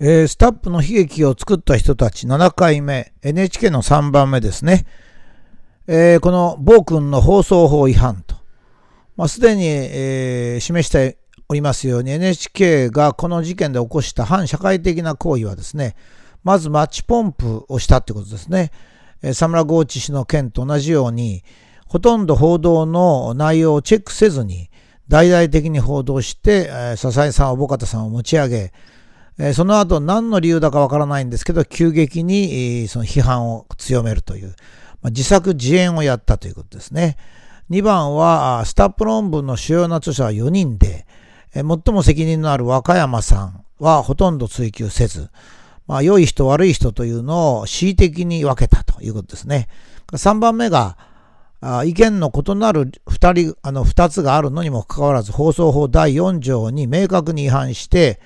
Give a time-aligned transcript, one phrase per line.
[0.00, 4.86] えー、スタップの悲劇を作った人たち7回目、NHK の3番目ですね。
[5.88, 8.36] えー、この暴君の放送法違反と、
[9.16, 15.96] まあ、すでに、えー、示しておりますように NHK がこの事件で起こした反社会的な行為はですね、
[16.44, 18.70] まずマッチポンプをしたってことですね。
[19.22, 21.42] えー、サムラゴーチ氏の件と同じように、
[21.88, 24.70] ほとんど報道の内容をチェックせずに、
[25.08, 28.72] 大々的に報道して、えー、笹井さん、小保方さんを持ち上げ、
[29.54, 34.54] その後何の理由だかわからないんですけど、急激に、その批判を強めるという、
[35.00, 37.16] ま、自作自演をやったということですね。
[37.70, 41.06] 2番は、スタップ論文の主要な著者は4人で、
[41.54, 45.30] 最も責任のある和歌山さんはほとんど追及せず、
[45.86, 49.68] まあ、良い人悪い人というのを恣意的に分けたということですね。
[50.12, 50.96] 3番目が、
[51.84, 58.20] 意見の異なる二人、あの、二つがあるのにもかかわらず、放送法第4条に明確に違反して、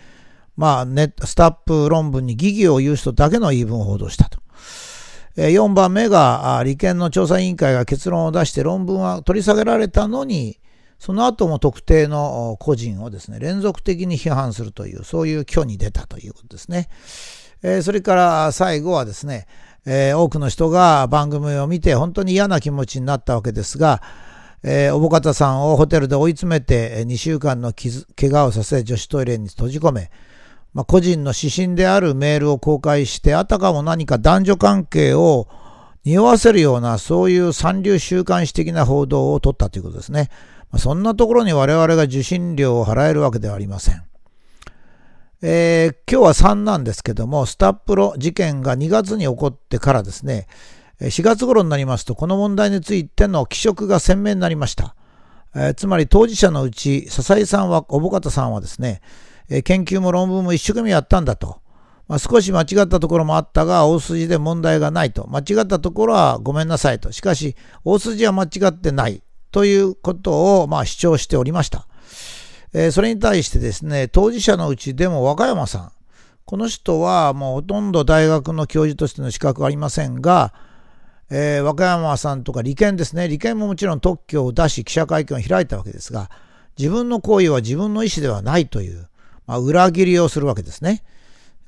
[0.57, 4.41] まあ、ネスタップ論文に疑義を言う人だけの言い分を報道したと。
[5.37, 10.59] 4番目が、立憲の調査委員会が結論を出して論文は取り下げられたのに、
[10.99, 16.89] その後も特定の個人をですね、連続的に批判するという、そういう挙に出たということですね。
[17.83, 19.47] それから最後はですね、
[19.85, 24.03] 多くの人が番組を見て本当に嫌な気持ちになったわけですが、
[24.65, 30.11] えー、おぼかたさんをホテルで追い詰めて2週間の怪我をさせ女子トイレに閉じ込め、
[30.75, 35.49] まあ、個人の指針であるメールを公開してあたかも何か男女関係を
[36.05, 40.31] 匂わせるようなそういう三流週刊誌的な報道を取ったということですね。
[40.71, 44.03] まあ、そんなところに我々が受信料を払えるわけではありません。
[45.45, 50.47] えー、今日は3なんですけども、スタップロ事件が2月に起こってからですね、
[51.01, 54.95] 4月頃になりますと、この問題についての気色が鮮明になりました。
[55.55, 59.03] えー、つまり当事者のうち、笹井さんは、小保方さんはですね、
[59.55, 61.61] え研究も論文も一生懸命やったんだと。
[62.09, 65.27] まあ、少し間違ったところもあったが、大筋で問題がないと。
[65.29, 67.13] 間違ったところはごめんなさいと。
[67.13, 71.87] しかし、大筋は間違ってないということを、まあ、主張しておりました。
[72.73, 75.93] え、それに対してですね、当事者のうちでも和歌山さん、
[76.47, 80.55] この人はもうほとんど大学の教授としての資格はありませんが、
[81.31, 86.31] えー、和歌山さんとか利権ですね、利権ももちろん特許を出し記者会見を開いたわけですが、
[86.79, 89.09] 自分の行為は自分の意思ではないという、
[89.47, 91.03] まあ、裏切りをするわけですね。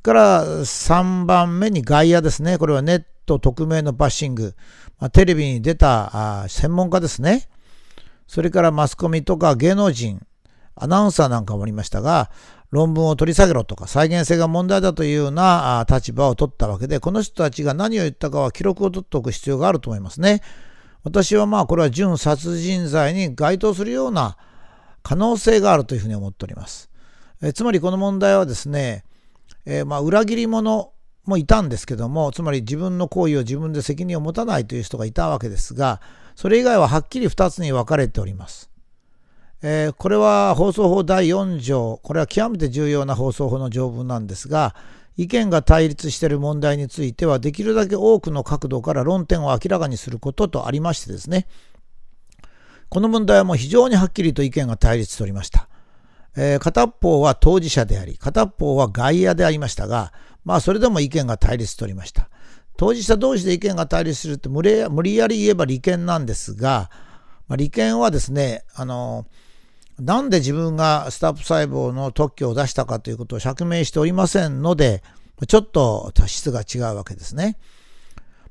[0.02, 2.58] から3番目に外野ですね。
[2.58, 4.54] これはネット匿名のバッシング。
[5.00, 7.48] まあ、テレビに出た専門家ですね。
[8.26, 10.20] それからマスコミとか芸能人、
[10.76, 12.30] アナウンサーなんかもありましたが、
[12.70, 20.42] 論文を取り下げろとか再現性が問題だというような立場を取ったわけで、この人たちが何を言ったかは記録を取っておく必要があると思いますね。
[21.04, 24.36] 私はまあこれは準殺人罪に該当するような
[25.02, 26.90] 可能性があるというふうに思っております。
[27.42, 29.04] えつまりこの問題はですね、
[29.66, 30.92] えー、まあ裏切り者
[31.26, 36.00] もいたんですけども、つまり自分の行為を自分で責任を持たないという人がいたわけですが、
[36.36, 38.70] それ以外ははっきり2つに分かれております。
[39.62, 44.74] えー、これは放送法第4条、これは極めて重要な放送法の条文なんですが、
[45.16, 51.46] 意見が対立している問題については、できるだけ多くの角度から論点を明らかにすることとありましてですね、
[52.90, 55.68] この問題はもう非常にはっきりと意見が対立しておりました。
[56.36, 60.12] えー、片方は当事者であり、片方は外野でありましたが、
[60.44, 62.28] まあそれでも意見が対立しておりました。
[62.76, 66.90] 当事者同士で意見が対立するって無理やり言えば利権なんですが、
[67.46, 69.26] まあ、利権はですね、あの
[70.00, 75.02] なんで自分がスタップ細胞の特許を出したかということを釈明しておりませんので、
[75.46, 77.58] ちょっと質が違うわけですね。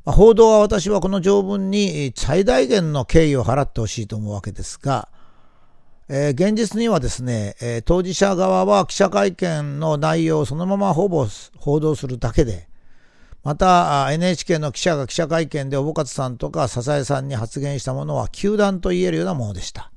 [0.06, 5.10] 報道は私はこの条文に最大限の敬意を払ってほしいと思うわけですが、
[6.10, 11.28] えー、現実にはですね、えー、当事者側は記者会見の内容をそのままほぼ
[11.58, 12.68] 報道するだけで、
[13.44, 19.92] また NHK の記者が記者会見で小保勝さんとか笹江さんに発言したものは球団と言えるようなものでした。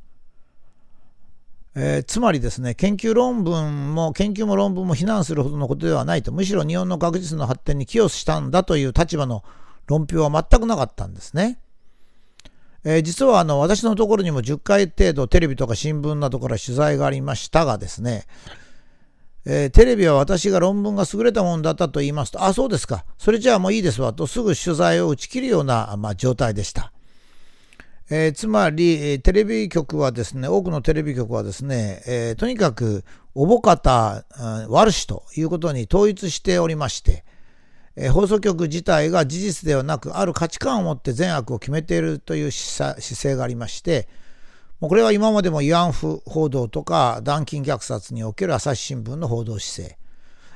[1.78, 9.44] えー、つまりですね、研究論文も、研究も論文も非難するほどのことではないと、むしろ日本の学術の発展に寄与したんだという立場の
[9.86, 11.58] 論評は全くなかったんですね。
[12.88, 18.26] えー、実はあの私のところにも10回程度テレビとか新聞などから取材がありましたがですね、
[19.44, 26.92] えー、テレビは私が論文が優れたものだったと言いますと、あ、そうですか、それじゃあもういいですわとすぐ取材を打ち切るような、まあ、状態でした。
[28.08, 33.04] えー、つまり、テレビ局はですね、多くのテレビ局はですね、えー、とにかく、
[33.34, 34.24] おぼかた、
[34.68, 37.24] 悪しということに統一しておりまして、
[37.96, 44.08] えー、放送局自体が事実ではなく、ある価値観を持って善悪を決めているという姿勢がありまして、
[44.80, 49.96] もうこれは今までも慰安婦報道とか、断金虐殺における朝日新聞の報道姿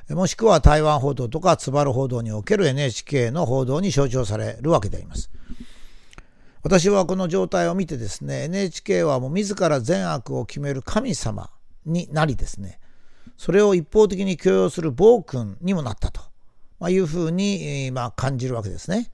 [0.07, 5.31] 勢、もしくは台湾報道とか津軽報道における NHK の報道に象徴されるわけであります。
[6.63, 11.49] 私はこの状態を見てですね NHK はもう自ら善悪を決める神様
[11.85, 12.79] になりですね
[13.37, 16.21] それを一方的に許容する暴君にもなったと、
[16.81, 19.11] まあ、いうふうに、まあ、感じるわけですね。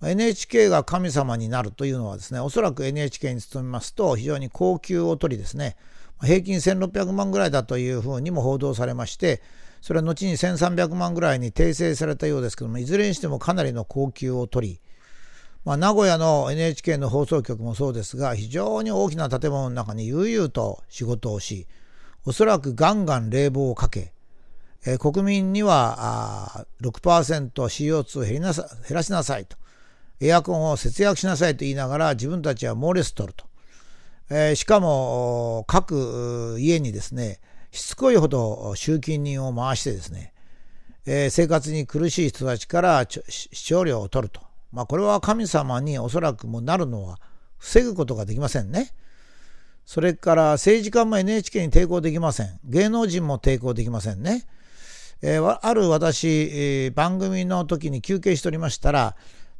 [0.00, 5.76] NHK が神様になるというのはですねおそらく NHK に勤めますと非常に高級を取りですね
[6.22, 9.42] 平均1600万ぐらいだというふうにも報道されまして
[9.80, 14.80] それは後に1300万ぐらいに訂正されたようですけどもいずれにしてもかなりの高級を取り
[15.64, 21.66] まあ、名古屋の NHK の放送局もそうですが非常に大きな建物の中に悠々と仕事をし
[22.24, 24.12] おそらくガンガン冷房をかけ、
[24.86, 29.56] えー、国民には 6%CO2 減りなさ減らしなさいと
[30.20, 33.46] エアコンを節約しなさいと言いながら自分たちは猛烈取ると、
[34.30, 37.40] えー、しかも各家にですね
[37.70, 40.32] しつこいほど集金人を回してですね、
[41.06, 47.18] えー、生活に苦しい人たちから視聴料を取るとまあ、これは神様におそらくもなるのは
[47.58, 48.92] 防ぐことができませんね。
[49.84, 52.60] それから政治家も NHK に抵抗できません。
[52.64, 54.44] 芸能人も抵抗できませんね。
[55.20, 59.16] えー、ある私、えー、番組の時に休憩しておりましたら、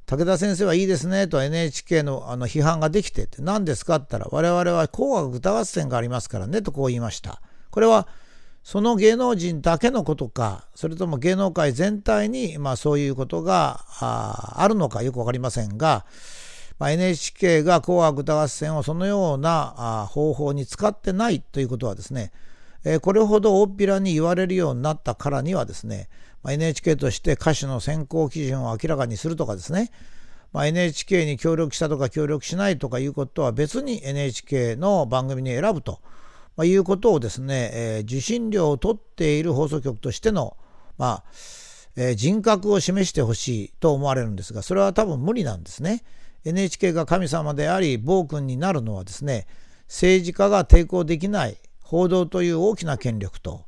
[0.07, 7.43] 武田先生はいいですねと NHK のあの批判ができてって何ですかって言ったら我々は紅白歌合戦がありますからねとこう言いました。
[7.71, 8.09] これは
[8.63, 16.05] その芸能人だけのことか、それとも芸能界全体に、まあ、そういうことがあるのかよくわかりませんが、
[16.79, 22.31] まあ、NHK が紅白歌合戦をそのような方法に使ってないということはですね、
[22.91, 26.09] え、これほど大っぴらに言われるようになったからにはですね、
[26.43, 29.91] ま、NHK として歌手の選考基準を明らかにするとかですね、
[30.53, 36.01] ま、NHK に協力したとか協力しないとかいうことは別に NHK の番組に選ぶと。
[36.57, 40.57] ま、いうことをですね、え、受信料を取っている放送局としての、
[40.97, 41.25] まあ
[41.95, 46.05] え、人格を示してほしいと思われるんですが、それは多分無理なんですね。
[46.45, 49.47] NHK が神様であり、暴君になるのはですね、
[49.89, 51.59] 政治家が抵抗できない
[51.89, 53.65] 報道という大きな権力と、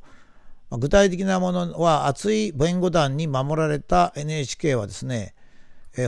[0.72, 5.34] 具体的なものは厚い弁護団に守られた NHK はですね、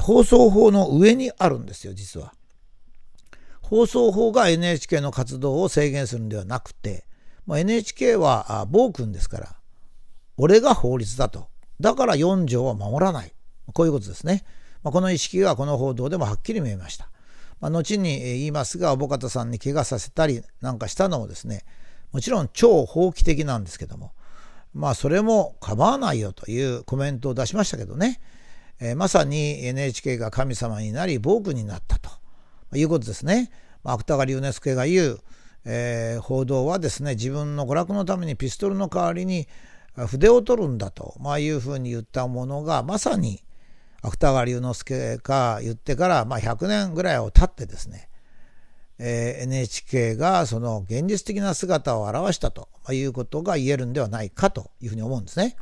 [0.03, 2.35] 放送法の上にあるんですよ、実は。
[3.63, 7.07] 放送法が NHK の活動を制限するんではなくて、
[7.49, 9.57] NHK は暴君ですから、
[10.37, 11.49] 俺が法律だと。
[11.81, 13.33] だから4条は守らない。
[13.73, 14.45] こういうことですね。
[14.83, 17.09] この意識がこの報道でもはっきり見えました。
[17.63, 21.65] 後に言いますが、小方さんに怪我させたりなんかしたのもですね、
[22.13, 24.13] もちろん超法規的なんですけども、
[24.75, 28.21] まあそれも構わないよというコメントを出しましたけどね、
[28.81, 32.23] えー、まさに NHK が神様になり暴君になったと。
[32.75, 33.51] いうことですね。
[33.85, 35.21] 芥川龍之介が言う、
[35.65, 39.49] えー、報道はですね自分の娯楽のためにピストルの代わりに
[39.95, 43.43] 筆を取るんだと、まあ、いうふうに言ったものがまさに
[44.01, 48.09] 芥川龍之介が言ってから、まあ、100年ぐらいを経ってですね、
[48.99, 55.57] えー、NHK がその現実的な姿を表したということが言えるんではないかというふうに思うんですね。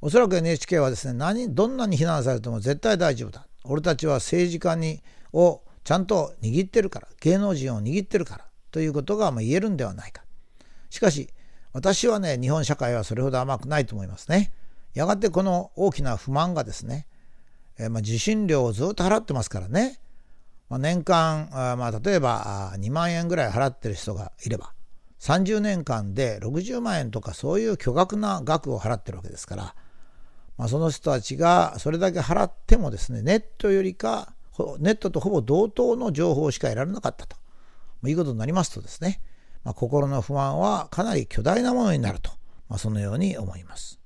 [0.00, 3.46] おそらく NHK はですね何どんなに非難されても絶対大丈夫だ。
[3.64, 5.00] 俺たちは政治家に
[5.32, 10.24] をちゃんと握ってるから芸能人を握ってるからということがま言えるんではないか。
[10.90, 11.28] しかし
[11.72, 14.52] 私はね日本社会はそれほど甘くないと思いますね。
[14.94, 17.06] やがてこの大きな不満がですね、
[17.78, 20.00] えー、ま受信料をずっと払ってますからね、
[20.72, 24.72] まあ、年間、まあ、例えば2万円ぐらい払ってる人がいれば
[25.20, 29.74] 30年間で60万円とかそういう巨額な額を払ってるわけですから、
[30.56, 34.32] まあ、その人たちがそれだけ払ってもですねネットよりか
[34.78, 37.36] ネットとほぼ同等の情報しか得られなかったと
[38.08, 39.20] いうことになりますとですね、
[39.64, 42.30] まあ、心の不安はかなり巨大なものになると、
[42.70, 44.01] まあ、そのように思います。